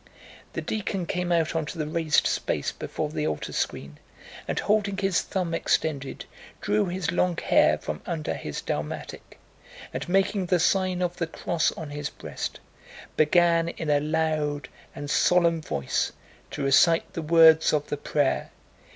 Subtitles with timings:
[0.53, 3.99] The deacon came out onto the raised space before the altar screen
[4.47, 6.25] and, holding his thumb extended,
[6.59, 9.37] drew his long hair from under his dalmatic
[9.93, 12.59] and, making the sign of the cross on his breast,
[13.15, 16.11] began in a loud and solemn voice
[16.49, 18.49] to recite the words of the prayer....